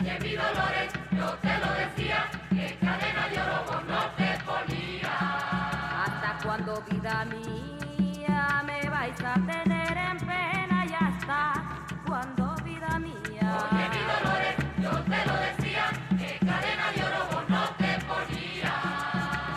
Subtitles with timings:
[0.00, 5.12] Oye, mi Dolores, yo te lo decía, que cadena de oro vos no te ponía.
[6.04, 10.86] ¿Hasta cuando vida mía me vais a tener en pena?
[10.86, 11.52] Y hasta
[12.06, 13.58] cuando vida mía.
[13.72, 15.84] Oye, mi Dolores, yo te lo decía,
[16.18, 18.74] que cadena de oro vos no te ponía.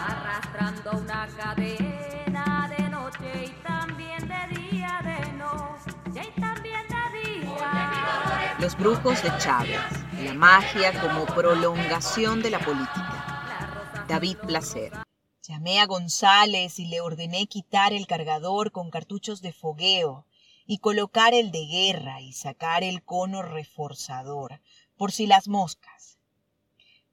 [0.08, 8.56] arrastrando una cadena de noche y también de día, de noche y también de día.
[8.60, 9.80] Los brujos de Chávez,
[10.22, 14.06] la magia como prolongación de la política.
[14.08, 14.94] David Placer.
[15.42, 20.28] Llamé a González y le ordené quitar el cargador con cartuchos de fogueo
[20.68, 24.62] y colocar el de guerra y sacar el cono reforzador,
[24.96, 26.20] por si las moscas.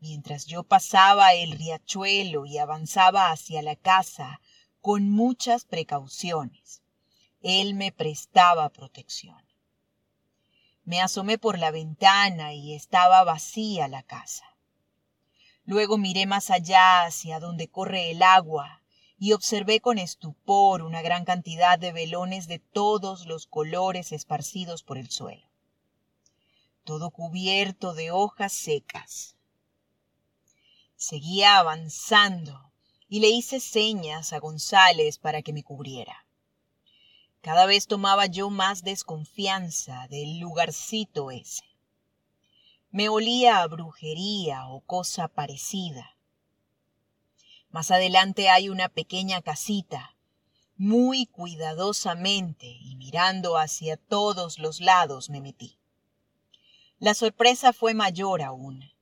[0.01, 4.41] Mientras yo pasaba el riachuelo y avanzaba hacia la casa
[4.83, 6.83] con muchas precauciones,
[7.41, 9.48] él me prestaba protección.
[10.89, 14.57] Me asomé por la ventana y estaba vacía la casa.
[15.67, 18.81] Luego miré más allá hacia donde corre el agua
[19.19, 24.97] y observé con estupor una gran cantidad de velones de todos los colores esparcidos por
[24.97, 25.47] el suelo,
[26.85, 29.37] todo cubierto de hojas secas.
[30.97, 32.73] Seguía avanzando
[33.11, 36.28] y le hice señas a González para que me cubriera.
[37.41, 41.65] Cada vez tomaba yo más desconfianza del lugarcito ese.
[42.91, 46.17] Me olía a brujería o cosa parecida.
[47.71, 50.17] Más adelante hay una pequeña casita,
[50.77, 55.79] muy cuidadosamente y mirando hacia todos los lados me metí.
[56.99, 58.93] La sorpresa fue mayor aún.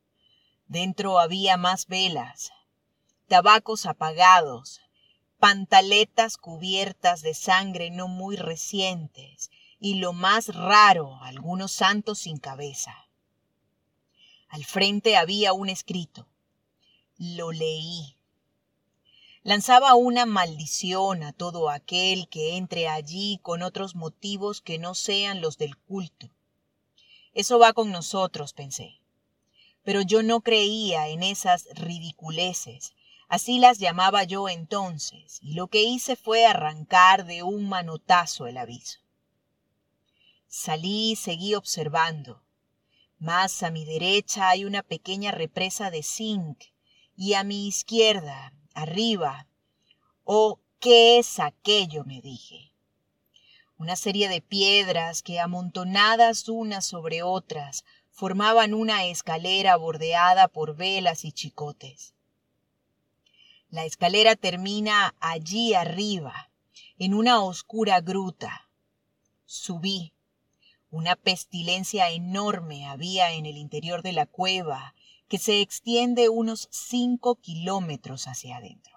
[0.66, 2.50] Dentro había más velas,
[3.28, 4.80] tabacos apagados,
[5.38, 12.94] pantaletas cubiertas de sangre no muy recientes y lo más raro, algunos santos sin cabeza.
[14.48, 16.28] Al frente había un escrito.
[17.18, 18.16] Lo leí.
[19.42, 25.40] Lanzaba una maldición a todo aquel que entre allí con otros motivos que no sean
[25.40, 26.30] los del culto.
[27.32, 29.00] Eso va con nosotros, pensé.
[29.84, 32.94] Pero yo no creía en esas ridiculeces,
[33.28, 38.56] así las llamaba yo entonces, y lo que hice fue arrancar de un manotazo el
[38.56, 39.00] aviso.
[40.48, 42.42] Salí y seguí observando.
[43.18, 46.64] Más a mi derecha hay una pequeña represa de zinc
[47.16, 49.46] y a mi izquierda, arriba,
[50.24, 52.04] oh, ¿qué es aquello?
[52.04, 52.72] me dije.
[53.78, 61.24] Una serie de piedras que amontonadas unas sobre otras formaban una escalera bordeada por velas
[61.24, 62.15] y chicotes.
[63.68, 66.50] La escalera termina allí arriba,
[66.98, 68.70] en una oscura gruta.
[69.44, 70.12] Subí.
[70.90, 74.94] Una pestilencia enorme había en el interior de la cueva
[75.28, 78.96] que se extiende unos cinco kilómetros hacia adentro.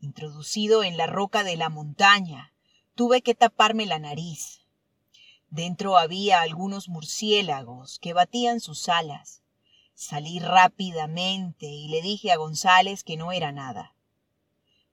[0.00, 2.52] Introducido en la roca de la montaña,
[2.94, 4.66] tuve que taparme la nariz.
[5.48, 9.41] Dentro había algunos murciélagos que batían sus alas.
[9.94, 13.94] Salí rápidamente y le dije a González que no era nada.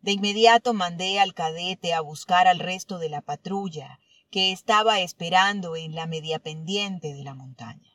[0.02, 4.00] De inmediato mandé al cadete a buscar al resto de la patrulla
[4.30, 7.92] que estaba esperando en la media pendiente de la montaña.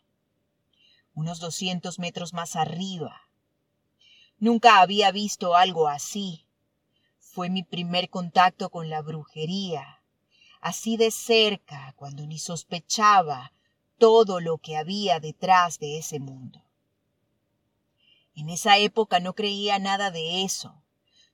[1.15, 3.29] Unos doscientos metros más arriba.
[4.39, 6.47] Nunca había visto algo así.
[7.21, 10.03] Fue mi primer contacto con la brujería,
[10.61, 13.53] así de cerca cuando ni sospechaba
[13.99, 16.64] todo lo que había detrás de ese mundo.
[18.37, 20.83] En esa época no creía nada de eso,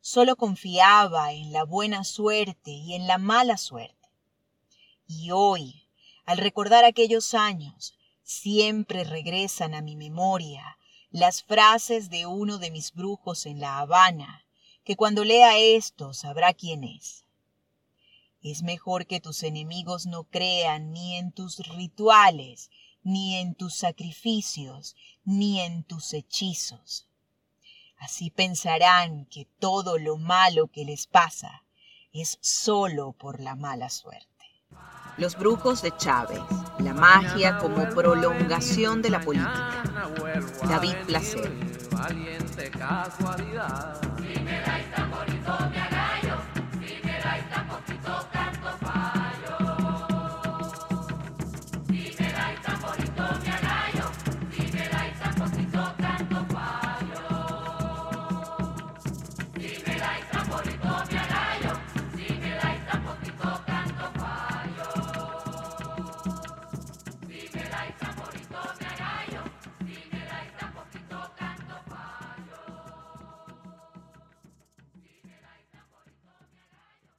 [0.00, 4.08] solo confiaba en la buena suerte y en la mala suerte.
[5.06, 5.88] Y hoy,
[6.24, 10.78] al recordar aquellos años, siempre regresan a mi memoria
[11.10, 14.44] las frases de uno de mis brujos en La Habana,
[14.84, 17.24] que cuando lea esto sabrá quién es.
[18.42, 22.70] Es mejor que tus enemigos no crean ni en tus rituales,
[23.02, 27.06] ni en tus sacrificios, ni en tus hechizos.
[27.98, 31.62] Así pensarán que todo lo malo que les pasa
[32.12, 34.26] es solo por la mala suerte.
[35.18, 36.40] Los brujos de Chávez,
[36.78, 39.82] la magia como prolongación de la política.
[40.66, 41.52] David Placer.
[41.90, 44.00] Valiente casualidad.